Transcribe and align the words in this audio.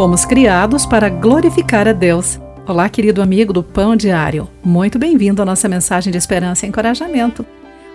Fomos 0.00 0.24
criados 0.24 0.86
para 0.86 1.10
glorificar 1.10 1.86
a 1.86 1.92
Deus. 1.92 2.40
Olá, 2.66 2.88
querido 2.88 3.20
amigo 3.20 3.52
do 3.52 3.62
Pão 3.62 3.94
Diário. 3.94 4.48
Muito 4.64 4.98
bem-vindo 4.98 5.42
à 5.42 5.44
nossa 5.44 5.68
mensagem 5.68 6.10
de 6.10 6.16
esperança 6.16 6.64
e 6.64 6.70
encorajamento. 6.70 7.44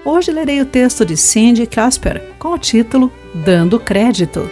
Hoje 0.06 0.30
lerei 0.30 0.62
o 0.62 0.68
texto 0.68 1.04
de 1.04 1.18
Cindy 1.18 1.66
Casper 1.66 2.22
com 2.38 2.50
o 2.50 2.60
título 2.60 3.12
Dando 3.34 3.80
Crédito. 3.80 4.48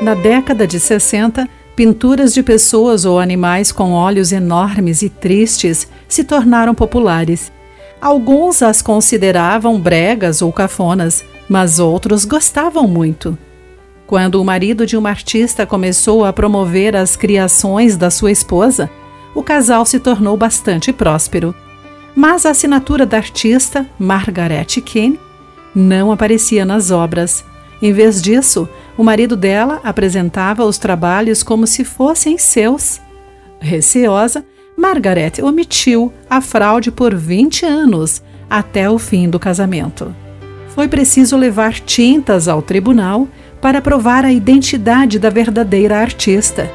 Na 0.00 0.14
década 0.14 0.64
de 0.64 0.78
60, 0.78 1.48
pinturas 1.74 2.32
de 2.32 2.40
pessoas 2.40 3.04
ou 3.04 3.18
animais 3.18 3.72
com 3.72 3.90
olhos 3.90 4.30
enormes 4.30 5.02
e 5.02 5.08
tristes 5.08 5.88
se 6.08 6.22
tornaram 6.22 6.72
populares. 6.72 7.50
Alguns 8.00 8.62
as 8.62 8.80
consideravam 8.80 9.80
bregas 9.80 10.40
ou 10.40 10.52
cafonas, 10.52 11.24
mas 11.48 11.80
outros 11.80 12.24
gostavam 12.24 12.86
muito. 12.86 13.36
Quando 14.08 14.36
o 14.36 14.44
marido 14.44 14.86
de 14.86 14.96
uma 14.96 15.10
artista 15.10 15.66
começou 15.66 16.24
a 16.24 16.32
promover 16.32 16.96
as 16.96 17.14
criações 17.14 17.94
da 17.94 18.08
sua 18.08 18.32
esposa, 18.32 18.88
o 19.34 19.42
casal 19.42 19.84
se 19.84 20.00
tornou 20.00 20.34
bastante 20.34 20.94
próspero. 20.94 21.54
Mas 22.16 22.46
a 22.46 22.50
assinatura 22.50 23.04
da 23.04 23.18
artista, 23.18 23.86
Margaret 23.98 24.64
Kane, 24.80 25.20
não 25.74 26.10
aparecia 26.10 26.64
nas 26.64 26.90
obras. 26.90 27.44
Em 27.82 27.92
vez 27.92 28.22
disso, 28.22 28.66
o 28.96 29.04
marido 29.04 29.36
dela 29.36 29.78
apresentava 29.84 30.64
os 30.64 30.78
trabalhos 30.78 31.42
como 31.42 31.66
se 31.66 31.84
fossem 31.84 32.38
seus. 32.38 33.02
Receosa, 33.60 34.42
Margaret 34.74 35.32
omitiu 35.42 36.10
a 36.30 36.40
fraude 36.40 36.90
por 36.90 37.14
20 37.14 37.66
anos, 37.66 38.22
até 38.48 38.88
o 38.88 38.98
fim 38.98 39.28
do 39.28 39.38
casamento. 39.38 40.16
Foi 40.70 40.88
preciso 40.88 41.36
levar 41.36 41.74
tintas 41.74 42.48
ao 42.48 42.62
tribunal 42.62 43.28
para 43.60 43.80
provar 43.80 44.24
a 44.24 44.32
identidade 44.32 45.18
da 45.18 45.30
verdadeira 45.30 45.98
artista. 45.98 46.70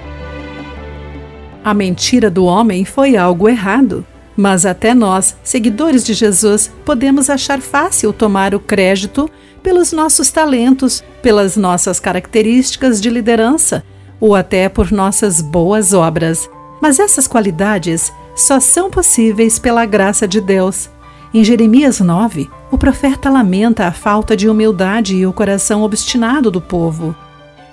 A 1.63 1.73
mentira 1.73 2.29
do 2.29 2.45
homem 2.45 2.83
foi 2.83 3.15
algo 3.15 3.47
errado, 3.47 4.05
mas 4.35 4.65
até 4.65 4.93
nós, 4.93 5.35
seguidores 5.43 6.03
de 6.03 6.13
Jesus, 6.13 6.71
podemos 6.83 7.29
achar 7.29 7.61
fácil 7.61 8.11
tomar 8.11 8.53
o 8.53 8.59
crédito 8.59 9.29
pelos 9.61 9.93
nossos 9.93 10.29
talentos, 10.29 11.03
pelas 11.21 11.55
nossas 11.55 11.99
características 11.99 12.99
de 12.99 13.09
liderança 13.09 13.83
ou 14.19 14.35
até 14.35 14.67
por 14.67 14.91
nossas 14.91 15.41
boas 15.41 15.93
obras. 15.93 16.49
Mas 16.81 16.99
essas 16.99 17.27
qualidades 17.27 18.11
só 18.35 18.59
são 18.59 18.89
possíveis 18.89 19.57
pela 19.57 19.85
graça 19.85 20.27
de 20.27 20.41
Deus. 20.41 20.89
Em 21.33 21.43
Jeremias 21.43 21.99
9, 21.99 22.47
o 22.69 22.77
profeta 22.77 23.27
lamenta 23.27 23.87
a 23.87 23.91
falta 23.91 24.37
de 24.37 24.47
humildade 24.47 25.15
e 25.15 25.25
o 25.25 25.33
coração 25.33 25.81
obstinado 25.81 26.51
do 26.51 26.61
povo. 26.61 27.15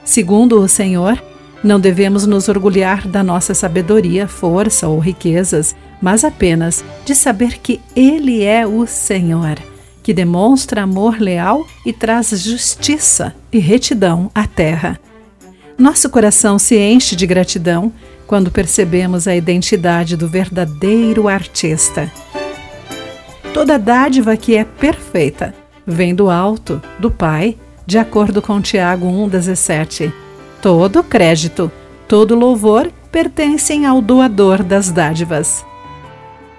Segundo 0.03 0.59
o 0.59 0.67
Senhor, 0.67 1.23
não 1.63 1.79
devemos 1.79 2.27
nos 2.27 2.49
orgulhar 2.49 3.07
da 3.07 3.23
nossa 3.23 3.53
sabedoria, 3.53 4.27
força 4.27 4.89
ou 4.89 4.99
riquezas, 4.99 5.77
mas 6.01 6.25
apenas 6.25 6.83
de 7.05 7.15
saber 7.15 7.59
que 7.59 7.83
Ele 7.95 8.43
é 8.43 8.67
o 8.67 8.87
Senhor, 8.87 9.59
que 10.03 10.15
demonstra 10.15 10.85
amor 10.85 11.21
leal 11.21 11.67
e 11.85 11.93
traz 11.93 12.31
justiça 12.31 13.35
e 13.53 13.59
retidão 13.59 14.31
à 14.35 14.47
terra. 14.47 14.99
Nosso 15.77 16.09
coração 16.09 16.59
se 16.59 16.79
enche 16.79 17.15
de 17.15 17.27
gratidão 17.27 17.93
quando 18.27 18.51
percebemos 18.51 19.29
a 19.29 19.37
identidade 19.37 20.17
do 20.17 20.27
verdadeiro 20.27 21.29
artista. 21.29 22.11
Toda 23.53 23.79
dádiva 23.79 24.37
que 24.37 24.57
é 24.57 24.65
perfeita 24.65 25.55
vem 25.87 26.15
do 26.15 26.31
alto, 26.31 26.81
do 26.99 27.11
Pai, 27.11 27.57
de 27.85 27.99
acordo 27.99 28.41
com 28.41 28.61
Tiago 28.61 29.07
1,17. 29.07 30.13
Todo 30.63 31.03
crédito, 31.03 31.71
todo 32.07 32.37
louvor 32.37 32.91
pertencem 33.11 33.87
ao 33.87 34.01
doador 34.01 34.63
das 34.63 34.93
dádivas. 34.93 35.65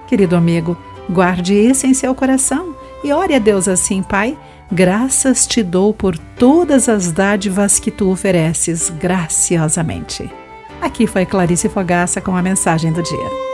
Querido 0.08 0.36
amigo, 0.36 0.78
guarde 1.10 1.54
isso 1.54 1.88
em 1.88 1.94
seu 1.94 2.14
coração 2.14 2.76
e 3.04 3.14
ore 3.14 3.36
a 3.36 3.40
Deus 3.40 3.68
assim, 3.68 4.04
Pai. 4.04 4.38
Graças 4.70 5.48
te 5.48 5.64
dou 5.64 5.94
por 5.94 6.18
todas 6.18 6.90
as 6.90 7.12
dádivas 7.12 7.80
que 7.80 7.92
tu 7.92 8.10
ofereces 8.10 8.90
graciosamente. 8.90 10.30
Aqui 10.82 11.08
foi 11.08 11.26
Clarice 11.26 11.70
Fogaça 11.70 12.20
com 12.20 12.36
a 12.36 12.42
mensagem 12.42 12.92
do 12.92 13.02
dia. 13.02 13.51